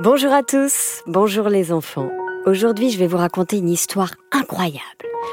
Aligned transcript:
Bonjour 0.00 0.32
à 0.32 0.44
tous, 0.44 1.02
bonjour 1.08 1.48
les 1.48 1.72
enfants. 1.72 2.08
Aujourd'hui, 2.46 2.90
je 2.90 3.00
vais 3.00 3.08
vous 3.08 3.16
raconter 3.16 3.58
une 3.58 3.68
histoire 3.68 4.12
incroyable. 4.30 4.78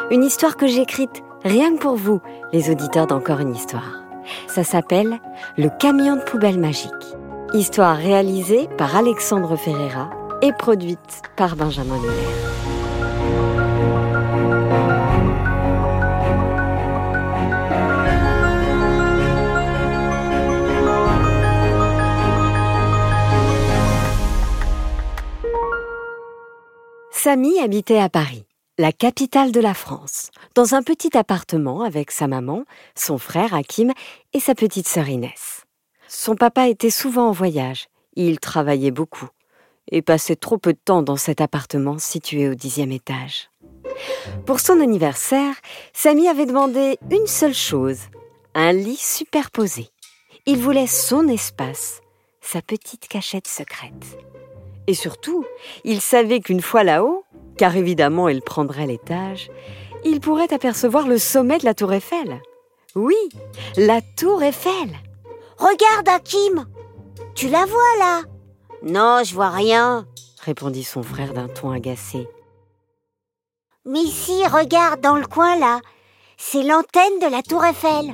Une 0.10 0.24
histoire 0.24 0.58
que 0.58 0.66
j'ai 0.66 0.88
rien 1.44 1.76
que 1.76 1.80
pour 1.80 1.96
vous, 1.98 2.20
les 2.52 2.72
auditeurs 2.72 3.06
d'Encore 3.06 3.42
une 3.42 3.54
histoire. 3.54 4.02
Ça 4.48 4.64
s'appelle 4.64 5.20
Le 5.56 5.70
camion 5.70 6.16
de 6.16 6.22
poubelle 6.22 6.60
magique. 6.60 6.92
Histoire 7.54 7.96
réalisée 7.96 8.68
par 8.76 8.96
Alexandre 8.96 9.56
Ferreira 9.56 10.10
et 10.42 10.52
produite 10.52 11.22
par 11.36 11.56
Benjamin 11.56 12.00
Muller. 12.00 12.75
Samy 27.26 27.60
habitait 27.60 27.98
à 27.98 28.08
Paris, 28.08 28.46
la 28.78 28.92
capitale 28.92 29.52
de 29.52 29.60
la 29.60 29.74
France, 29.74 30.30
dans 30.54 30.76
un 30.76 30.84
petit 30.84 31.18
appartement 31.18 31.82
avec 31.82 32.12
sa 32.12 32.28
maman, 32.28 32.66
son 32.94 33.18
frère 33.18 33.56
Hakim 33.56 33.94
et 34.34 34.40
sa 34.40 34.54
petite 34.54 34.88
sœur 34.88 35.10
Inès. 35.10 35.66
Son 36.08 36.36
papa 36.36 36.68
était 36.68 36.92
souvent 36.92 37.30
en 37.30 37.32
voyage, 37.32 37.88
il 38.16 38.40
travaillait 38.40 38.92
beaucoup 38.92 39.28
et 39.90 40.04
passait 40.04 40.36
trop 40.36 40.60
peu 40.60 40.74
de 40.74 40.80
temps 40.86 41.02
dans 41.02 41.16
cet 41.16 41.42
appartement 41.42 41.98
situé 41.98 42.48
au 42.48 42.54
dixième 42.54 42.92
étage. 42.92 43.50
Pour 44.46 44.60
son 44.60 44.80
anniversaire, 44.80 45.56
Samy 45.94 46.28
avait 46.28 46.46
demandé 46.46 47.00
une 47.10 47.26
seule 47.26 47.56
chose, 47.56 48.02
un 48.54 48.72
lit 48.72 49.02
superposé. 49.02 49.90
Il 50.46 50.60
voulait 50.60 50.86
son 50.86 51.28
espace, 51.28 52.02
sa 52.40 52.62
petite 52.62 53.08
cachette 53.08 53.48
secrète. 53.48 54.16
Et 54.88 54.94
surtout, 54.94 55.46
il 55.84 56.02
savait 56.02 56.40
qu'une 56.40 56.62
fois 56.62 56.84
là-haut, 56.84 57.24
car 57.58 57.76
évidemment 57.76 58.30
il 58.30 58.42
prendrait 58.42 58.88
l'étage, 58.88 59.50
il 60.04 60.20
pourrait 60.20 60.54
apercevoir 60.54 61.08
le 61.08 61.18
sommet 61.18 61.58
de 61.58 61.66
la 61.66 61.74
tour 61.74 61.92
Eiffel. 61.94 62.42
Oui, 62.96 63.16
la 63.78 64.02
tour 64.18 64.44
Eiffel. 64.44 64.90
Regarde, 65.58 66.08
Hakim 66.08 66.66
Tu 67.34 67.48
la 67.50 67.66
vois 67.66 67.98
là? 68.00 68.22
Non, 68.84 69.24
je 69.24 69.34
vois 69.34 69.50
rien. 69.50 70.06
répondit 70.42 70.84
son 70.84 71.02
frère 71.02 71.34
d'un 71.34 71.48
ton 71.48 71.72
agacé. 71.72 72.28
Mais 73.86 74.00
ici, 74.02 74.46
regarde 74.48 75.02
dans 75.02 75.16
le 75.16 75.26
coin 75.26 75.58
là. 75.58 75.80
C'est 76.38 76.64
l'antenne 76.64 77.20
de 77.22 77.32
la 77.32 77.42
tour 77.42 77.64
Eiffel. 77.66 78.14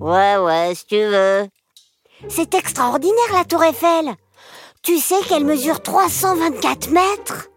Ouais, 0.00 0.36
ouais, 0.36 0.72
si 0.74 0.86
tu 0.86 0.96
veux. 0.96 1.46
C'est 2.28 2.54
extraordinaire 2.54 3.32
la 3.32 3.44
tour 3.44 3.62
Eiffel. 3.62 4.14
Tu 4.86 4.98
sais 4.98 5.20
qu'elle 5.28 5.44
mesure 5.44 5.82
324 5.82 6.90
mètres? 6.90 7.48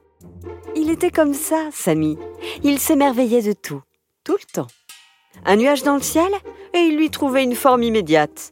Il 0.76 0.90
était 0.90 1.12
comme 1.12 1.36
ça, 1.36 1.70
Samy. 1.72 2.18
Il 2.64 2.80
s'émerveillait 2.80 3.44
de 3.44 3.54
tout, 3.54 3.84
tout 4.24 4.34
le 4.34 4.52
temps. 4.52 4.66
Un 5.46 5.58
nuage 5.58 5.84
dans 5.84 5.94
le 5.94 6.02
ciel, 6.02 6.32
et 6.74 6.80
il 6.80 6.98
lui 6.98 7.12
trouvait 7.12 7.44
une 7.44 7.54
forme 7.54 7.84
immédiate. 7.84 8.50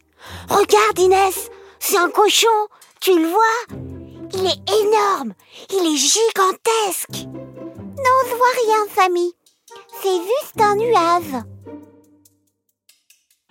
Regarde, 0.48 1.00
Inès 1.00 1.50
C'est 1.80 1.98
un 1.98 2.11
cochon 2.11 2.48
Tu 3.02 3.20
le 3.20 3.28
vois? 3.28 3.80
Il 4.36 4.45
est 4.45 4.83
énorme 4.83 5.33
Il 5.72 5.92
est 5.92 5.98
gigantesque 5.98 7.25
Non, 7.98 8.30
je 8.30 8.36
vois 8.36 8.45
rien, 8.64 8.86
Samy. 8.95 9.33
C'est 10.03 10.20
juste 10.20 10.61
un 10.61 10.75
nuage. 10.75 11.44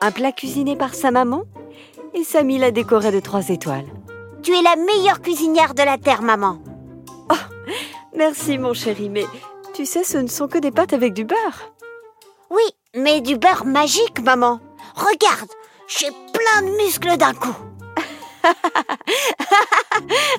Un 0.00 0.12
plat 0.12 0.30
cuisiné 0.30 0.76
par 0.76 0.94
sa 0.94 1.10
maman, 1.10 1.42
et 2.14 2.22
Samy 2.22 2.58
l'a 2.58 2.70
décoré 2.70 3.10
de 3.10 3.18
trois 3.18 3.48
étoiles. 3.48 3.90
Tu 4.46 4.54
es 4.54 4.62
la 4.62 4.76
meilleure 4.76 5.22
cuisinière 5.22 5.74
de 5.74 5.82
la 5.82 5.98
Terre, 5.98 6.22
maman. 6.22 6.60
Merci, 8.14 8.58
mon 8.58 8.74
chéri, 8.74 9.10
mais 9.10 9.24
tu 9.74 9.84
sais, 9.84 10.04
ce 10.04 10.18
ne 10.18 10.28
sont 10.28 10.46
que 10.46 10.58
des 10.58 10.70
pâtes 10.70 10.92
avec 10.92 11.14
du 11.14 11.24
beurre. 11.24 11.74
Oui, 12.50 12.62
mais 12.94 13.20
du 13.20 13.36
beurre 13.36 13.64
magique, 13.64 14.20
maman. 14.20 14.60
Regarde, 14.94 15.50
j'ai 15.88 16.12
plein 16.32 16.62
de 16.62 16.76
muscles 16.76 17.16
d'un 17.16 17.34
coup. 17.34 17.56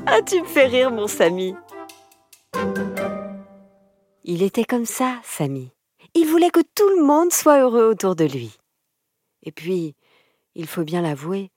Ah, 0.05 0.21
tu 0.21 0.41
me 0.41 0.47
fais 0.47 0.67
rire, 0.67 0.89
mon 0.89 1.07
Samy. 1.07 1.53
Il 4.23 4.41
était 4.41 4.63
comme 4.63 4.85
ça, 4.85 5.17
Samy. 5.23 5.73
Il 6.13 6.27
voulait 6.27 6.51
que 6.51 6.61
tout 6.75 6.87
le 6.95 7.03
monde 7.03 7.33
soit 7.33 7.59
heureux 7.59 7.89
autour 7.89 8.15
de 8.15 8.23
lui. 8.23 8.57
Et 9.43 9.51
puis, 9.51 9.95
il 10.55 10.65
faut 10.65 10.83
bien 10.83 11.01
l'avouer, 11.01 11.51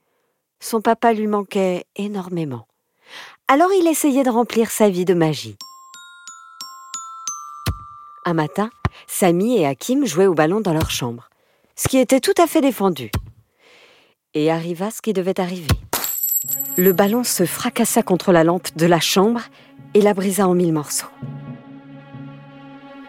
son 0.60 0.80
papa 0.80 1.12
lui 1.12 1.26
manquait 1.26 1.86
énormément. 1.96 2.66
Alors 3.48 3.72
il 3.72 3.88
essayait 3.88 4.22
de 4.22 4.30
remplir 4.30 4.70
sa 4.70 4.88
vie 4.88 5.04
de 5.04 5.14
magie. 5.14 5.56
Un 8.24 8.34
matin, 8.34 8.70
Samy 9.06 9.58
et 9.58 9.66
Hakim 9.66 10.06
jouaient 10.06 10.26
au 10.26 10.34
ballon 10.34 10.60
dans 10.60 10.74
leur 10.74 10.90
chambre, 10.90 11.28
ce 11.74 11.88
qui 11.88 11.98
était 11.98 12.20
tout 12.20 12.34
à 12.38 12.46
fait 12.46 12.60
défendu. 12.60 13.10
Et 14.34 14.50
arriva 14.50 14.90
ce 14.90 15.02
qui 15.02 15.12
devait 15.12 15.40
arriver. 15.40 15.66
Le 16.76 16.92
ballon 16.92 17.24
se 17.24 17.44
fracassa 17.44 18.02
contre 18.02 18.30
la 18.30 18.44
lampe 18.44 18.76
de 18.76 18.86
la 18.86 19.00
chambre 19.00 19.40
et 19.94 20.00
la 20.00 20.14
brisa 20.14 20.46
en 20.46 20.54
mille 20.54 20.72
morceaux. 20.72 21.08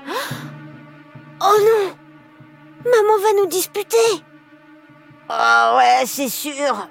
Oh 1.43 1.57
non 1.59 1.95
Maman 2.85 3.17
va 3.19 3.41
nous 3.41 3.47
disputer. 3.47 3.97
Ah 5.27 5.75
ouais, 5.77 6.05
c'est 6.05 6.29
sûr. 6.29 6.87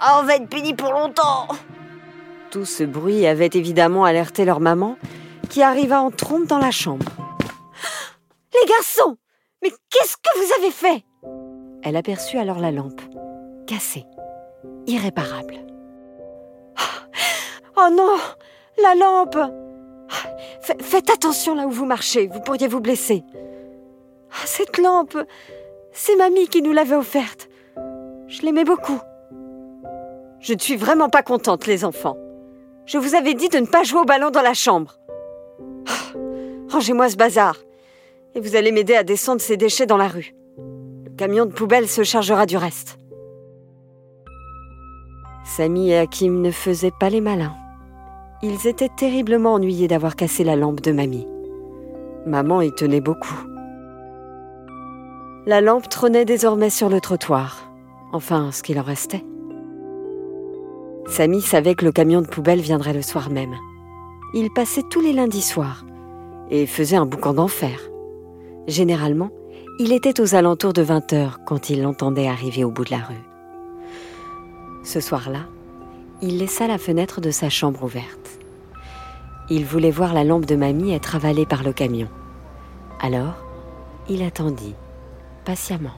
Ah, 0.00 0.20
on 0.20 0.26
va 0.26 0.36
être 0.36 0.48
puni 0.48 0.74
pour 0.74 0.92
longtemps. 0.92 1.48
Tout 2.50 2.64
ce 2.64 2.84
bruit 2.84 3.26
avait 3.26 3.50
évidemment 3.52 4.04
alerté 4.04 4.44
leur 4.44 4.60
maman, 4.60 4.96
qui 5.50 5.62
arriva 5.62 6.00
en 6.00 6.10
trompe 6.10 6.46
dans 6.46 6.58
la 6.58 6.70
chambre. 6.70 7.06
Les 8.54 8.68
garçons 8.68 9.16
Mais 9.62 9.70
qu'est-ce 9.90 10.16
que 10.16 10.38
vous 10.38 10.52
avez 10.62 10.70
fait? 10.70 11.04
Elle 11.82 11.96
aperçut 11.96 12.38
alors 12.38 12.58
la 12.58 12.70
lampe, 12.70 13.00
cassée, 13.66 14.04
irréparable. 14.86 15.56
Oh 17.80 17.88
non 17.92 18.16
La 18.82 18.94
lampe 18.96 19.38
Fa- 20.60 20.74
Faites 20.80 21.10
attention 21.10 21.54
là 21.54 21.66
où 21.66 21.70
vous 21.70 21.84
marchez, 21.86 22.26
vous 22.26 22.40
pourriez 22.40 22.66
vous 22.66 22.80
blesser. 22.80 23.22
Ah, 24.32 24.46
Cette 24.46 24.78
lampe, 24.78 25.16
c'est 25.92 26.16
mamie 26.16 26.48
qui 26.48 26.60
nous 26.62 26.72
l'avait 26.72 26.96
offerte. 26.96 27.48
Je 28.26 28.42
l'aimais 28.42 28.64
beaucoup. 28.64 28.98
Je 30.40 30.54
ne 30.54 30.58
suis 30.58 30.76
vraiment 30.76 31.08
pas 31.08 31.22
contente, 31.22 31.66
les 31.66 31.84
enfants. 31.84 32.16
Je 32.86 32.98
vous 32.98 33.14
avais 33.14 33.34
dit 33.34 33.48
de 33.48 33.58
ne 33.58 33.66
pas 33.66 33.82
jouer 33.82 34.00
au 34.00 34.04
ballon 34.04 34.30
dans 34.30 34.42
la 34.42 34.54
chambre. 34.54 34.98
Ah, 35.88 36.18
Rangez-moi 36.68 37.10
ce 37.10 37.16
bazar. 37.16 37.56
Et 38.34 38.40
vous 38.40 38.56
allez 38.56 38.72
m'aider 38.72 38.94
à 38.94 39.02
descendre 39.02 39.40
ces 39.40 39.56
déchets 39.56 39.86
dans 39.86 39.96
la 39.96 40.08
rue. 40.08 40.34
Le 41.04 41.10
camion 41.16 41.44
de 41.44 41.52
poubelle 41.52 41.88
se 41.88 42.02
chargera 42.04 42.46
du 42.46 42.56
reste. 42.56 42.98
Samy 45.44 45.90
et 45.90 45.98
Hakim 45.98 46.40
ne 46.40 46.50
faisaient 46.50 46.92
pas 46.98 47.10
les 47.10 47.20
malins. 47.20 47.56
Ils 48.42 48.68
étaient 48.68 48.90
terriblement 48.96 49.54
ennuyés 49.54 49.88
d'avoir 49.88 50.14
cassé 50.14 50.44
la 50.44 50.54
lampe 50.56 50.80
de 50.80 50.92
mamie. 50.92 51.26
Maman 52.26 52.60
y 52.60 52.72
tenait 52.72 53.00
beaucoup. 53.00 53.34
La 55.46 55.60
lampe 55.60 55.88
trônait 55.88 56.26
désormais 56.26 56.70
sur 56.70 56.88
le 56.88 57.00
trottoir. 57.00 57.70
Enfin, 58.12 58.52
ce 58.52 58.62
qu'il 58.62 58.78
en 58.78 58.82
restait. 58.82 59.24
Samy 61.08 61.40
savait 61.40 61.74
que 61.74 61.84
le 61.84 61.92
camion 61.92 62.20
de 62.20 62.26
poubelle 62.26 62.60
viendrait 62.60 62.92
le 62.92 63.02
soir 63.02 63.30
même. 63.30 63.56
Il 64.34 64.50
passait 64.50 64.82
tous 64.88 65.00
les 65.00 65.12
lundis 65.12 65.42
soirs 65.42 65.84
et 66.50 66.66
faisait 66.66 66.96
un 66.96 67.06
boucan 67.06 67.32
d'enfer. 67.32 67.80
Généralement, 68.66 69.30
il 69.80 69.92
était 69.92 70.20
aux 70.20 70.34
alentours 70.34 70.74
de 70.74 70.82
20 70.82 71.12
heures 71.14 71.40
quand 71.46 71.70
il 71.70 71.82
l'entendait 71.82 72.28
arriver 72.28 72.62
au 72.62 72.70
bout 72.70 72.84
de 72.84 72.90
la 72.90 72.98
rue. 72.98 73.24
Ce 74.84 75.00
soir-là, 75.00 75.46
il 76.20 76.38
laissa 76.38 76.66
la 76.66 76.78
fenêtre 76.78 77.20
de 77.20 77.30
sa 77.30 77.48
chambre 77.48 77.84
ouverte. 77.84 78.38
Il 79.50 79.64
voulait 79.64 79.90
voir 79.90 80.12
la 80.12 80.24
lampe 80.24 80.44
de 80.44 80.56
mamie 80.56 80.92
être 80.92 81.16
avalée 81.16 81.46
par 81.46 81.62
le 81.62 81.72
camion. 81.72 82.08
Alors, 83.00 83.34
il 84.08 84.22
attendit, 84.22 84.74
patiemment. 85.44 85.96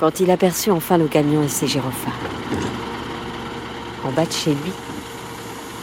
Quand 0.00 0.18
il 0.20 0.30
aperçut 0.30 0.70
enfin 0.70 0.98
le 0.98 1.06
camion 1.06 1.42
et 1.42 1.48
ses 1.48 1.66
gyrophares. 1.66 2.75
En 4.06 4.12
bas 4.12 4.24
de 4.24 4.32
chez 4.32 4.54
lui, 4.54 4.72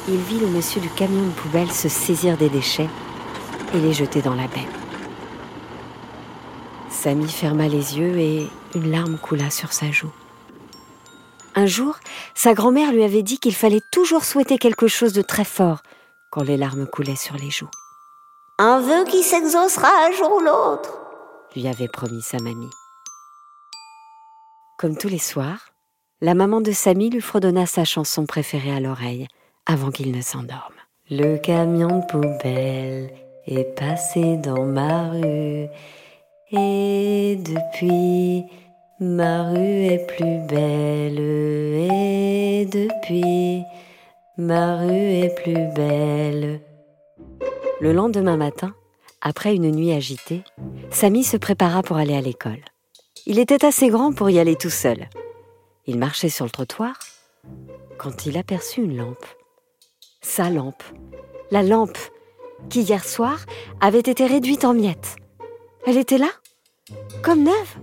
il 0.07 0.17
vit 0.17 0.39
le 0.39 0.47
monsieur 0.47 0.79
du 0.79 0.89
camion 0.89 1.23
de 1.23 1.31
poubelle 1.31 1.69
se 1.69 1.89
saisir 1.89 2.37
des 2.37 2.47
déchets 2.47 2.89
et 3.73 3.79
les 3.79 3.91
jeter 3.91 4.21
dans 4.21 4.33
la 4.33 4.47
baie. 4.47 4.67
Samy 6.89 7.27
ferma 7.27 7.67
les 7.67 7.97
yeux 7.97 8.17
et 8.17 8.47
une 8.75 8.91
larme 8.91 9.17
coula 9.17 9.49
sur 9.49 9.73
sa 9.73 9.91
joue. 9.91 10.11
Un 11.55 11.65
jour, 11.65 11.97
sa 12.33 12.53
grand-mère 12.53 12.93
lui 12.93 13.03
avait 13.03 13.23
dit 13.23 13.39
qu'il 13.39 13.53
fallait 13.53 13.81
toujours 13.91 14.23
souhaiter 14.23 14.57
quelque 14.57 14.87
chose 14.87 15.11
de 15.11 15.21
très 15.21 15.43
fort 15.45 15.83
quand 16.31 16.43
les 16.43 16.55
larmes 16.55 16.87
coulaient 16.87 17.17
sur 17.17 17.35
les 17.35 17.51
joues, 17.51 17.69
Un 18.57 18.79
vœu 18.79 19.03
qui 19.03 19.21
s'exaucera 19.21 19.89
un 20.07 20.11
jour 20.13 20.33
ou 20.37 20.39
l'autre. 20.39 20.97
lui 21.57 21.67
avait 21.67 21.89
promis 21.89 22.21
sa 22.21 22.37
mamie. 22.37 22.71
Comme 24.77 24.97
tous 24.97 25.09
les 25.09 25.19
soirs, 25.19 25.72
la 26.23 26.35
maman 26.35 26.61
de 26.61 26.71
Samy 26.71 27.09
lui 27.09 27.19
fredonna 27.19 27.65
sa 27.65 27.83
chanson 27.83 28.25
préférée 28.25 28.71
à 28.71 28.79
l'oreille, 28.79 29.27
avant 29.65 29.91
qu'il 29.91 30.15
ne 30.15 30.21
s'endorme. 30.21 30.73
Le 31.09 31.35
camion 31.35 31.99
de 31.99 32.05
poubelle 32.05 33.13
est 33.45 33.75
passé 33.77 34.37
dans 34.37 34.63
ma 34.63 35.09
rue 35.09 35.67
et 36.53 37.35
depuis 37.35 38.45
ma 39.01 39.49
rue 39.51 39.83
est 39.83 40.07
plus 40.07 40.39
belle 40.47 41.19
et 41.19 42.69
depuis 42.71 43.61
ma 44.37 44.77
rue 44.77 44.93
est 44.93 45.35
plus 45.43 45.75
belle. 45.75 46.61
Le 47.81 47.91
lendemain 47.91 48.37
matin, 48.37 48.73
après 49.19 49.53
une 49.53 49.71
nuit 49.71 49.91
agitée, 49.91 50.43
Samy 50.89 51.25
se 51.25 51.35
prépara 51.35 51.83
pour 51.83 51.97
aller 51.97 52.15
à 52.15 52.21
l'école. 52.21 52.63
Il 53.25 53.39
était 53.39 53.65
assez 53.65 53.89
grand 53.89 54.13
pour 54.13 54.29
y 54.29 54.39
aller 54.39 54.55
tout 54.55 54.69
seul. 54.69 55.09
Il 55.85 55.97
marchait 55.97 56.29
sur 56.29 56.45
le 56.45 56.51
trottoir 56.51 56.97
quand 57.97 58.25
il 58.25 58.37
aperçut 58.37 58.81
une 58.81 58.97
lampe. 58.97 59.25
Sa 60.21 60.49
lampe. 60.49 60.83
La 61.51 61.61
lampe 61.61 61.97
qui 62.69 62.81
hier 62.81 63.03
soir 63.03 63.39
avait 63.81 63.99
été 63.99 64.25
réduite 64.25 64.63
en 64.63 64.73
miettes. 64.73 65.17
Elle 65.85 65.97
était 65.97 66.17
là, 66.17 66.29
comme 67.21 67.43
neuve. 67.43 67.77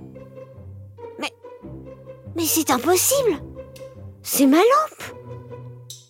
Mais. 1.19 1.33
Mais 2.37 2.45
c'est 2.45 2.71
impossible 2.71 3.43
C'est 4.23 4.47
ma 4.47 4.57
lampe 4.57 5.17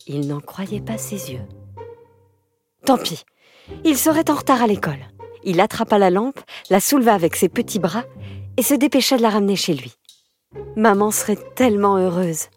Il 0.06 0.28
n'en 0.28 0.40
croyait 0.40 0.80
pas 0.80 0.98
ses 0.98 1.32
yeux. 1.32 1.46
Tant 2.84 2.98
pis, 2.98 3.24
il 3.84 3.98
serait 3.98 4.30
en 4.30 4.34
retard 4.34 4.62
à 4.62 4.66
l'école. 4.66 5.08
Il 5.42 5.60
attrapa 5.60 5.98
la 5.98 6.10
lampe, 6.10 6.40
la 6.70 6.80
souleva 6.80 7.14
avec 7.14 7.34
ses 7.34 7.48
petits 7.48 7.78
bras 7.78 8.04
et 8.56 8.62
se 8.62 8.74
dépêcha 8.74 9.16
de 9.16 9.22
la 9.22 9.30
ramener 9.30 9.56
chez 9.56 9.74
lui. 9.74 9.94
Maman 10.76 11.10
serait 11.10 11.38
tellement 11.54 11.96
heureuse. 11.96 12.48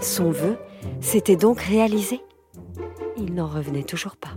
Son 0.00 0.30
vœu 0.30 0.56
s'était 1.00 1.36
donc 1.36 1.60
réalisé. 1.60 2.20
Il 3.16 3.34
n'en 3.34 3.48
revenait 3.48 3.82
toujours 3.82 4.16
pas. 4.16 4.32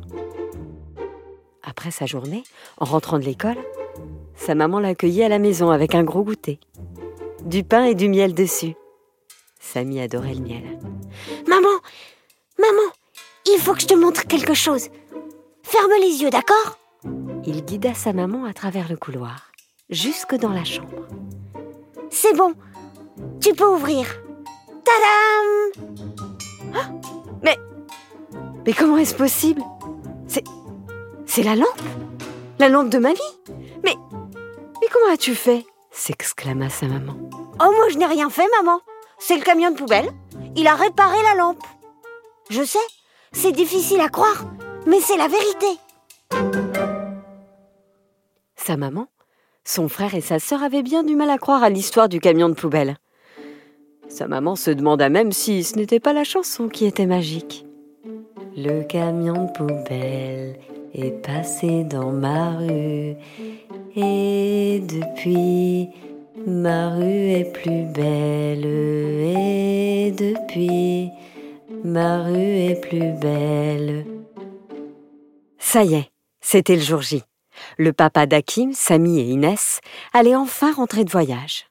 Après 1.63 1.91
sa 1.91 2.05
journée, 2.05 2.43
en 2.77 2.85
rentrant 2.85 3.19
de 3.19 3.25
l'école, 3.25 3.57
sa 4.35 4.55
maman 4.55 4.79
l'accueillit 4.79 5.23
à 5.23 5.29
la 5.29 5.39
maison 5.39 5.69
avec 5.69 5.93
un 5.95 6.03
gros 6.03 6.23
goûter. 6.23 6.59
Du 7.43 7.63
pain 7.63 7.85
et 7.85 7.95
du 7.95 8.09
miel 8.09 8.33
dessus. 8.33 8.75
Samy 9.59 9.99
adorait 9.99 10.33
le 10.33 10.41
miel. 10.41 10.79
Maman 11.47 11.67
Maman 12.57 12.91
Il 13.45 13.59
faut 13.59 13.73
que 13.73 13.81
je 13.81 13.87
te 13.87 13.93
montre 13.93 14.25
quelque 14.25 14.53
chose. 14.53 14.89
Ferme 15.63 15.91
les 15.99 16.21
yeux, 16.21 16.29
d'accord? 16.29 16.79
Il 17.45 17.65
guida 17.65 17.93
sa 17.93 18.13
maman 18.13 18.45
à 18.45 18.53
travers 18.53 18.89
le 18.89 18.97
couloir, 18.97 19.51
jusque 19.89 20.35
dans 20.35 20.53
la 20.53 20.63
chambre. 20.63 21.07
C'est 22.09 22.35
bon. 22.35 22.53
Tu 23.41 23.53
peux 23.53 23.67
ouvrir. 23.67 24.05
Tadam 24.83 25.87
ah, 26.75 26.89
Mais. 27.43 27.57
Mais 28.65 28.73
comment 28.73 28.97
est-ce 28.97 29.15
possible? 29.15 29.61
C'est. 30.27 30.43
C'est 31.25 31.43
la 31.43 31.55
lampe 31.55 31.81
La 32.59 32.69
lampe 32.69 32.89
de 32.89 32.97
ma 32.97 33.13
vie 33.13 33.33
Mais. 33.83 33.95
Mais 34.81 34.87
comment 34.91 35.13
as-tu 35.13 35.35
fait? 35.35 35.65
S'exclama 35.91 36.69
sa 36.69 36.87
maman. 36.87 37.15
Oh, 37.59 37.71
moi 37.75 37.89
je 37.89 37.97
n'ai 37.97 38.05
rien 38.05 38.29
fait, 38.29 38.47
maman. 38.61 38.79
C'est 39.19 39.37
le 39.37 39.43
camion 39.43 39.71
de 39.71 39.77
poubelle. 39.77 40.09
Il 40.55 40.67
a 40.67 40.75
réparé 40.75 41.17
la 41.23 41.35
lampe. 41.35 41.63
Je 42.49 42.63
sais, 42.63 42.79
c'est 43.31 43.51
difficile 43.51 43.99
à 43.99 44.09
croire, 44.09 44.45
mais 44.85 45.01
c'est 45.01 45.17
la 45.17 45.27
vérité. 45.27 45.79
Sa 48.55 48.77
maman, 48.77 49.07
son 49.67 49.89
frère 49.89 50.15
et 50.15 50.21
sa 50.21 50.39
sœur 50.39 50.63
avaient 50.63 50.83
bien 50.83 51.03
du 51.03 51.15
mal 51.15 51.29
à 51.29 51.37
croire 51.37 51.61
à 51.61 51.69
l'histoire 51.69 52.09
du 52.09 52.19
camion 52.19 52.49
de 52.49 52.53
poubelle. 52.53 52.97
Sa 54.07 54.27
maman 54.27 54.55
se 54.55 54.71
demanda 54.71 55.09
même 55.09 55.31
si 55.31 55.63
ce 55.63 55.75
n'était 55.75 55.99
pas 55.99 56.13
la 56.13 56.23
chanson 56.23 56.69
qui 56.69 56.85
était 56.85 57.05
magique. 57.05 57.65
Le 58.55 58.83
camion 58.83 59.45
de 59.45 59.51
poubelle 59.51 60.57
est 60.93 61.21
passé 61.21 61.83
dans 61.83 62.11
ma 62.11 62.57
rue 62.57 63.15
et 63.95 64.81
depuis 64.87 65.89
ma 66.47 66.95
rue 66.95 67.31
est 67.31 67.51
plus 67.51 67.83
belle 67.93 68.65
et 68.65 70.11
depuis 70.17 71.09
ma 71.83 72.23
rue 72.23 72.71
est 72.71 72.81
plus 72.81 73.11
belle. 73.19 74.05
Ça 75.59 75.83
y 75.83 75.95
est, 75.95 76.09
c'était 76.39 76.75
le 76.75 76.81
jour 76.81 77.01
J. 77.01 77.23
Le 77.79 77.93
papa 77.93 78.25
d'Akim, 78.25 78.73
Samy 78.73 79.19
et 79.19 79.25
Inès 79.25 79.81
allaient 80.11 80.35
enfin 80.35 80.73
rentrer 80.73 81.03
de 81.03 81.11
voyage. 81.11 81.67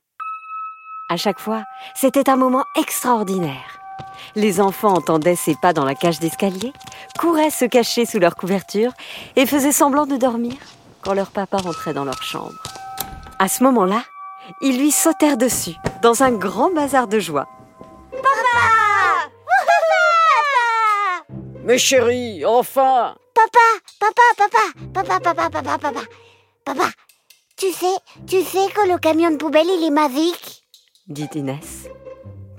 À 1.09 1.17
chaque 1.17 1.41
fois, 1.41 1.65
c'était 1.97 2.31
un 2.31 2.37
moment 2.37 2.65
extraordinaire. 2.79 3.81
Les 4.37 4.61
enfants 4.61 4.95
entendaient 4.95 5.35
ses 5.35 5.57
pas 5.61 5.73
dans 5.73 5.85
la 5.85 5.97
cage 5.97 6.21
d'escalier, 6.21 6.73
couraient 7.19 7.51
se 7.51 7.65
cacher 7.65 8.07
sous 8.07 8.21
leur 8.21 8.37
couverture 8.37 8.93
et 9.35 9.47
faisaient 9.47 9.73
semblant 9.73 10.07
de 10.07 10.17
dormir 10.17 10.55
quand 11.03 11.13
leur 11.13 11.33
papa 11.33 11.57
rentrait 11.57 11.95
dans 11.95 12.05
leur 12.05 12.23
chambre. 12.23 12.63
À 13.41 13.49
ce 13.49 13.65
moment-là, 13.65 14.03
ils 14.61 14.79
lui 14.79 14.93
sautèrent 14.93 15.37
dessus, 15.37 15.75
dans 16.03 16.23
un 16.23 16.31
grand 16.31 16.73
bazar 16.73 17.09
de 17.09 17.19
joie. 17.19 17.49
Mais 21.67 21.79
chérie, 21.79 22.45
enfin 22.45 23.17
Papa, 23.35 23.59
papa, 23.99 24.23
papa, 24.37 24.93
papa, 24.95 25.21
papa, 25.21 25.51
papa, 25.51 25.79
papa, 25.79 26.01
papa, 26.65 26.91
tu 27.57 27.73
sais, 27.73 27.97
tu 28.25 28.41
sais 28.43 28.69
que 28.73 28.89
le 28.89 28.99
camion 28.99 29.33
de 29.33 29.37
poubelle, 29.37 29.67
il 29.67 29.85
est 29.85 29.91
magique? 29.91 30.63
Dit 31.09 31.29
Inès. 31.35 31.89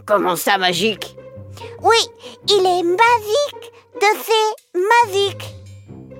Comment 0.06 0.36
ça, 0.36 0.58
magique? 0.58 1.16
Oui, 1.82 1.96
il 2.50 2.66
est 2.66 2.84
magique, 2.84 3.72
de 3.96 4.18
fait 4.18 4.76
magique. 5.06 5.56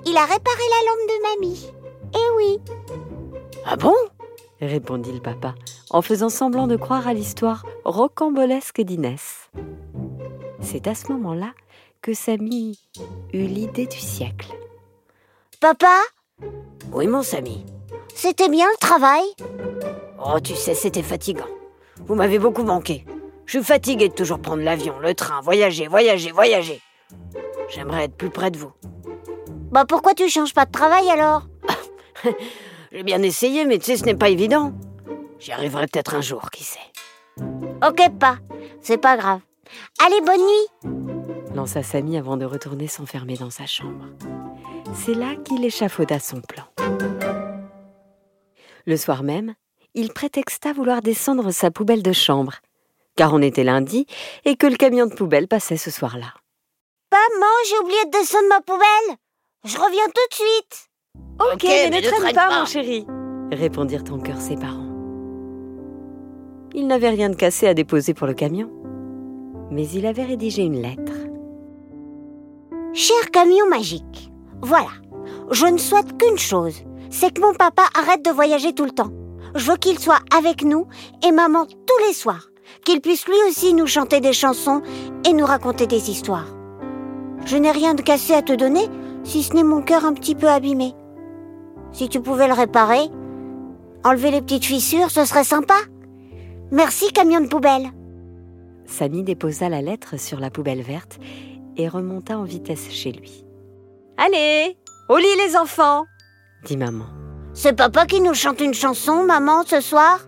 Il 0.06 0.16
a 0.16 0.22
réparé 0.22 0.62
la 0.72 0.86
lampe 0.88 1.08
de 1.08 1.22
mamie. 1.42 1.70
Eh 2.14 2.36
oui. 2.38 2.58
Ah 3.66 3.76
bon? 3.76 3.94
répondit 4.62 5.12
le 5.12 5.20
papa, 5.20 5.54
en 5.90 6.00
faisant 6.00 6.30
semblant 6.30 6.66
de 6.66 6.76
croire 6.76 7.06
à 7.06 7.12
l'histoire 7.12 7.66
rocambolesque 7.84 8.80
d'Inès. 8.80 9.50
C'est 10.62 10.86
à 10.86 10.94
ce 10.94 11.12
moment-là 11.12 11.52
que 12.02 12.14
Samy 12.14 12.78
eut 13.32 13.46
l'idée 13.46 13.86
du 13.86 13.98
siècle. 13.98 14.48
Papa? 15.60 16.00
Oui, 16.92 17.06
mon 17.06 17.22
Samy. 17.22 17.64
C'était 18.14 18.48
bien 18.48 18.66
le 18.66 18.78
travail? 18.78 19.22
Oh, 20.24 20.40
tu 20.40 20.54
sais, 20.54 20.74
c'était 20.74 21.02
fatigant. 21.02 21.46
Vous 22.06 22.14
m'avez 22.14 22.38
beaucoup 22.38 22.62
manqué. 22.62 23.04
Je 23.46 23.58
suis 23.58 23.66
fatigué 23.66 24.08
de 24.08 24.14
toujours 24.14 24.40
prendre 24.40 24.62
l'avion, 24.62 24.98
le 24.98 25.14
train, 25.14 25.40
voyager, 25.40 25.86
voyager, 25.88 26.32
voyager. 26.32 26.80
J'aimerais 27.68 28.04
être 28.04 28.16
plus 28.16 28.30
près 28.30 28.50
de 28.50 28.58
vous. 28.58 28.72
Bah 29.70 29.84
pourquoi 29.86 30.14
tu 30.14 30.28
changes 30.28 30.54
pas 30.54 30.66
de 30.66 30.72
travail 30.72 31.08
alors? 31.10 31.42
J'ai 32.92 33.02
bien 33.02 33.22
essayé, 33.22 33.64
mais 33.64 33.78
tu 33.78 33.84
sais, 33.84 33.96
ce 33.96 34.04
n'est 34.04 34.14
pas 34.14 34.30
évident. 34.30 34.72
J'y 35.38 35.52
arriverai 35.52 35.86
peut-être 35.86 36.14
un 36.14 36.20
jour, 36.20 36.50
qui 36.50 36.64
sait. 36.64 36.78
Ok, 37.86 38.00
pas. 38.18 38.38
C'est 38.80 38.98
pas 38.98 39.16
grave. 39.16 39.40
Allez, 40.04 40.20
bonne 40.20 40.40
nuit 40.40 40.88
lança 41.58 41.82
Samy 41.82 42.16
avant 42.16 42.36
de 42.36 42.44
retourner 42.44 42.86
s'enfermer 42.86 43.34
dans 43.34 43.50
sa 43.50 43.66
chambre. 43.66 44.06
C'est 44.94 45.14
là 45.14 45.34
qu'il 45.34 45.64
échafauda 45.64 46.20
son 46.20 46.40
plan. 46.40 46.62
Le 48.86 48.96
soir 48.96 49.24
même, 49.24 49.54
il 49.94 50.12
prétexta 50.12 50.72
vouloir 50.72 51.02
descendre 51.02 51.50
sa 51.50 51.72
poubelle 51.72 52.04
de 52.04 52.12
chambre, 52.12 52.60
car 53.16 53.34
on 53.34 53.42
était 53.42 53.64
lundi 53.64 54.06
et 54.44 54.54
que 54.54 54.68
le 54.68 54.76
camion 54.76 55.06
de 55.06 55.14
poubelle 55.14 55.48
passait 55.48 55.76
ce 55.76 55.90
soir-là. 55.90 56.32
Maman, 57.10 57.52
j'ai 57.68 57.78
oublié 57.80 58.04
de 58.04 58.10
descendre 58.12 58.48
ma 58.50 58.60
poubelle. 58.60 59.16
Je 59.64 59.76
reviens 59.78 60.06
tout 60.06 60.28
de 60.30 60.34
suite. 60.34 60.90
Ok, 61.40 61.64
mais, 61.64 61.90
ne 61.90 62.06
traîne 62.06 62.34
pas, 62.34 62.60
mon 62.60 62.66
chéri, 62.66 63.04
répondirent 63.50 64.04
en 64.12 64.20
cœur 64.20 64.40
ses 64.40 64.54
parents. 64.54 64.94
Il 66.72 66.86
n'avait 66.86 67.10
rien 67.10 67.30
de 67.30 67.34
cassé 67.34 67.66
à 67.66 67.74
déposer 67.74 68.14
pour 68.14 68.28
le 68.28 68.34
camion, 68.34 68.70
mais 69.72 69.88
il 69.88 70.06
avait 70.06 70.24
rédigé 70.24 70.62
une 70.62 70.80
lettre. 70.80 71.27
Cher 73.00 73.30
camion 73.30 73.68
magique, 73.70 74.32
voilà, 74.60 74.90
je 75.52 75.66
ne 75.66 75.78
souhaite 75.78 76.18
qu'une 76.18 76.36
chose, 76.36 76.82
c'est 77.10 77.32
que 77.32 77.40
mon 77.40 77.54
papa 77.54 77.84
arrête 77.96 78.24
de 78.24 78.32
voyager 78.32 78.72
tout 78.72 78.84
le 78.84 78.90
temps. 78.90 79.12
Je 79.54 79.70
veux 79.70 79.76
qu'il 79.76 80.00
soit 80.00 80.18
avec 80.36 80.64
nous 80.64 80.88
et 81.24 81.30
maman 81.30 81.64
tous 81.64 82.08
les 82.08 82.12
soirs, 82.12 82.48
qu'il 82.84 83.00
puisse 83.00 83.24
lui 83.28 83.36
aussi 83.48 83.72
nous 83.72 83.86
chanter 83.86 84.18
des 84.18 84.32
chansons 84.32 84.82
et 85.24 85.32
nous 85.32 85.46
raconter 85.46 85.86
des 85.86 86.10
histoires. 86.10 86.48
Je 87.44 87.56
n'ai 87.56 87.70
rien 87.70 87.94
de 87.94 88.02
cassé 88.02 88.34
à 88.34 88.42
te 88.42 88.52
donner, 88.52 88.88
si 89.22 89.44
ce 89.44 89.54
n'est 89.54 89.62
mon 89.62 89.80
cœur 89.80 90.04
un 90.04 90.12
petit 90.12 90.34
peu 90.34 90.48
abîmé. 90.48 90.92
Si 91.92 92.08
tu 92.08 92.20
pouvais 92.20 92.48
le 92.48 92.54
réparer, 92.54 93.10
enlever 94.02 94.32
les 94.32 94.42
petites 94.42 94.64
fissures, 94.64 95.12
ce 95.12 95.24
serait 95.24 95.44
sympa. 95.44 95.76
Merci, 96.72 97.12
camion 97.12 97.42
de 97.42 97.46
poubelle. 97.46 97.92
Samy 98.86 99.22
déposa 99.22 99.68
la 99.68 99.82
lettre 99.82 100.18
sur 100.18 100.40
la 100.40 100.50
poubelle 100.50 100.82
verte 100.82 101.20
et 101.78 101.88
remonta 101.88 102.38
en 102.38 102.44
vitesse 102.44 102.90
chez 102.90 103.12
lui. 103.12 103.44
Allez, 104.16 104.76
au 105.08 105.16
lit 105.16 105.36
les 105.46 105.56
enfants 105.56 106.04
dit 106.64 106.76
maman. 106.76 107.06
C'est 107.54 107.72
papa 107.72 108.06
qui 108.06 108.20
nous 108.20 108.34
chante 108.34 108.60
une 108.60 108.74
chanson, 108.74 109.24
maman, 109.24 109.62
ce 109.64 109.80
soir? 109.80 110.20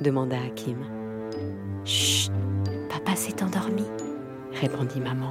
demanda 0.00 0.36
Hakim. 0.36 0.78
Chut, 1.84 2.32
papa 2.88 3.16
s'est 3.16 3.42
endormi, 3.42 3.84
répondit 4.60 5.00
maman. 5.00 5.30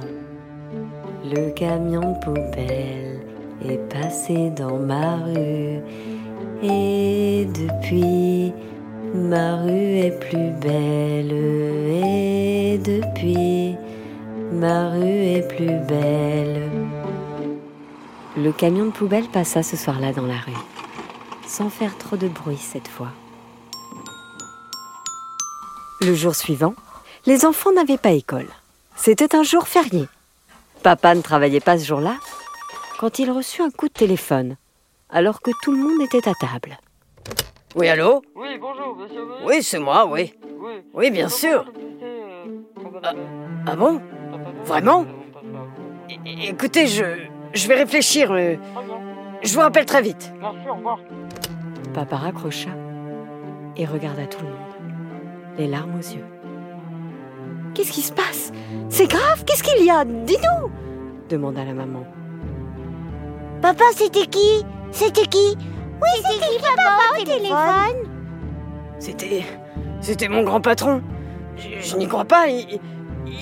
Le 1.24 1.50
camion 1.50 2.12
de 2.12 2.24
poubelle 2.24 3.20
est 3.68 3.88
passé 3.88 4.50
dans 4.50 4.78
ma 4.78 5.16
rue. 5.16 5.80
Et 6.62 7.46
depuis, 7.46 8.52
ma 9.14 9.62
rue 9.62 9.98
est 9.98 10.18
plus 10.20 10.50
belle. 10.60 11.32
Et 11.32 12.78
depuis, 12.78 13.76
ma 14.60 14.90
rue 14.90 15.24
est 15.24 15.48
plus 15.48 15.78
belle. 15.88 16.70
Le 18.36 18.52
camion 18.52 18.84
de 18.86 18.90
poubelle 18.90 19.26
passa 19.28 19.62
ce 19.62 19.76
soir-là 19.76 20.12
dans 20.12 20.26
la 20.26 20.36
rue, 20.36 20.52
sans 21.46 21.70
faire 21.70 21.96
trop 21.96 22.16
de 22.18 22.28
bruit 22.28 22.58
cette 22.58 22.86
fois. 22.88 23.08
Le 26.02 26.14
jour 26.14 26.34
suivant, 26.34 26.74
les 27.26 27.46
enfants 27.46 27.72
n'avaient 27.72 27.98
pas 27.98 28.10
école. 28.12 28.48
C'était 28.96 29.34
un 29.34 29.42
jour 29.42 29.66
férié. 29.66 30.06
Papa 30.82 31.14
ne 31.14 31.22
travaillait 31.22 31.60
pas 31.60 31.78
ce 31.78 31.86
jour-là 31.86 32.16
quand 32.98 33.18
il 33.18 33.30
reçut 33.30 33.62
un 33.62 33.70
coup 33.70 33.88
de 33.88 33.94
téléphone, 33.94 34.56
alors 35.08 35.40
que 35.40 35.50
tout 35.62 35.72
le 35.72 35.78
monde 35.78 36.02
était 36.02 36.28
à 36.28 36.34
table. 36.34 36.78
Oui, 37.74 37.88
allô 37.88 38.20
Oui, 38.36 38.58
bonjour, 38.60 38.94
monsieur. 38.94 39.24
Oui, 39.46 39.62
c'est 39.62 39.78
moi, 39.78 40.06
oui. 40.06 40.34
Oui, 40.58 40.82
Oui, 40.92 41.10
bien 41.10 41.30
sûr. 41.30 41.64
Ah, 43.02 43.12
Ah 43.66 43.76
bon? 43.76 44.02
Vraiment 44.64 45.04
É- 46.08 46.48
Écoutez, 46.48 46.86
je, 46.86 47.04
je 47.54 47.68
vais 47.68 47.74
réfléchir. 47.76 48.32
euh, 48.32 48.56
Je 49.42 49.54
vous 49.54 49.60
rappelle 49.60 49.84
très 49.86 50.02
vite. 50.02 50.32
Merci, 50.40 50.68
au 50.68 50.74
revoir. 50.74 50.98
Papa 51.94 52.16
raccrocha 52.16 52.70
et 53.76 53.84
regarda 53.86 54.26
tout 54.26 54.40
le 54.42 54.48
monde, 54.50 54.96
les 55.58 55.66
larmes 55.66 55.94
aux 55.94 55.98
yeux. 56.14 56.24
Qu'est-ce 57.74 57.92
qui 57.92 58.02
se 58.02 58.12
passe? 58.12 58.52
C'est 58.88 59.08
grave? 59.08 59.44
Qu'est-ce 59.46 59.62
qu'il 59.62 59.84
y 59.84 59.90
a? 59.90 60.04
Dis-nous 60.04 60.70
demanda 61.28 61.64
la 61.64 61.72
maman. 61.74 62.04
Papa, 63.62 63.84
c'était 63.94 64.26
qui? 64.26 64.64
C'était 64.90 65.26
qui? 65.26 65.56
Oui, 66.02 66.08
c'était 66.16 66.46
qui, 66.46 66.58
papa, 66.58 67.20
au 67.20 67.24
téléphone? 67.24 68.10
C'était. 68.98 69.44
C'était 70.00 70.28
mon 70.28 70.42
grand 70.42 70.60
patron. 70.60 71.02
Je, 71.56 71.68
je 71.80 71.96
n'y 71.96 72.08
crois 72.08 72.24
pas. 72.24 72.48
Il, 72.48 72.80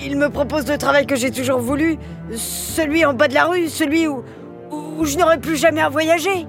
il 0.03 0.17
me 0.17 0.29
propose 0.29 0.67
le 0.67 0.77
travail 0.77 1.05
que 1.05 1.15
j'ai 1.15 1.31
toujours 1.31 1.59
voulu. 1.59 1.97
Celui 2.35 3.05
en 3.05 3.13
bas 3.13 3.27
de 3.27 3.33
la 3.33 3.45
rue, 3.45 3.67
celui 3.67 4.07
où, 4.07 4.23
où 4.71 5.05
je 5.05 5.17
n'aurai 5.17 5.39
plus 5.39 5.57
jamais 5.57 5.81
à 5.81 5.89
voyager. 5.89 6.47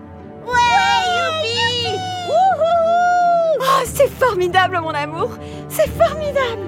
Oh, 3.62 3.82
c'est 3.84 4.10
formidable, 4.10 4.78
mon 4.82 4.90
amour 4.90 5.30
C'est 5.68 5.88
formidable 5.88 6.62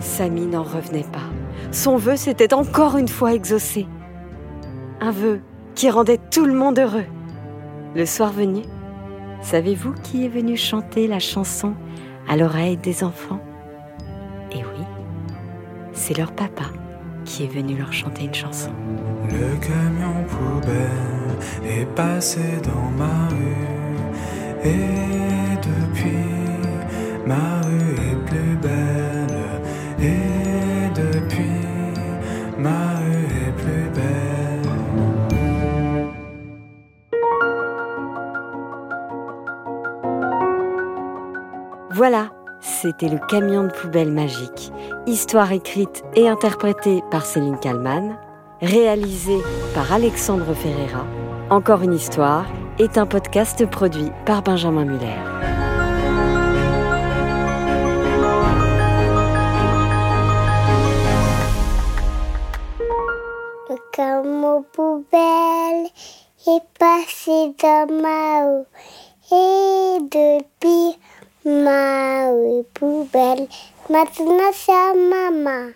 Samy 0.00 0.46
n'en 0.46 0.62
revenait 0.62 1.06
pas. 1.12 1.30
Son 1.70 1.96
vœu 1.96 2.16
s'était 2.16 2.54
encore 2.54 2.96
une 2.96 3.08
fois 3.08 3.32
exaucé. 3.34 3.86
Un 5.00 5.10
vœu 5.10 5.40
qui 5.74 5.90
rendait 5.90 6.20
tout 6.30 6.44
le 6.44 6.52
monde 6.52 6.78
heureux. 6.78 7.06
Le 7.94 8.06
soir 8.06 8.32
venu, 8.32 8.62
savez-vous 9.42 9.94
qui 10.02 10.24
est 10.24 10.28
venu 10.28 10.56
chanter 10.56 11.06
la 11.06 11.18
chanson 11.18 11.74
à 12.28 12.36
l'oreille 12.36 12.76
des 12.76 13.04
enfants? 13.04 13.40
C'est 16.02 16.18
leur 16.18 16.32
papa 16.32 16.64
qui 17.24 17.44
est 17.44 17.46
venu 17.46 17.76
leur 17.76 17.92
chanter 17.92 18.24
une 18.24 18.34
chanson. 18.34 18.70
Le 19.30 19.56
camion 19.60 20.24
poubelle 20.26 21.38
est 21.64 21.86
passé 21.94 22.40
dans 22.64 22.90
ma 22.98 23.28
rue 23.28 23.68
et 24.64 25.54
depuis 25.62 26.26
ma 27.24 27.60
rue 27.60 27.94
est 28.10 28.20
plus 28.26 28.56
belle 28.56 29.60
et 30.00 30.90
depuis 30.92 31.60
ma 32.58 32.96
rue 32.98 33.28
est 33.46 33.54
plus 33.62 33.88
belle. 33.94 34.72
Voilà, 41.92 42.30
c'était 42.60 43.08
le 43.08 43.18
camion 43.28 43.64
de 43.64 43.72
poubelle 43.72 44.10
magique. 44.10 44.72
Histoire 45.06 45.50
écrite 45.50 46.04
et 46.14 46.28
interprétée 46.28 47.02
par 47.10 47.26
Céline 47.26 47.58
Kallmann, 47.58 48.16
réalisée 48.60 49.40
par 49.74 49.92
Alexandre 49.92 50.54
Ferreira. 50.54 51.04
Encore 51.50 51.82
une 51.82 51.92
histoire 51.92 52.46
est 52.78 52.96
un 52.96 53.06
podcast 53.06 53.66
produit 53.66 54.12
par 54.24 54.42
Benjamin 54.42 54.84
Muller. 54.84 55.18
Le 63.68 63.76
camion 63.90 64.64
poubelle 64.72 65.90
est 66.46 66.62
passé 66.78 67.52
dans 67.60 67.88
ma 68.00 68.46
rue. 68.46 68.66
Et 69.32 69.98
depuis 70.00 70.96
ma 71.44 72.28
rue 72.28 72.62
poubelle, 72.72 73.48
maintenant 73.92 74.50
c'est 74.54 74.72
à 74.72 74.94
maman. 74.94 75.72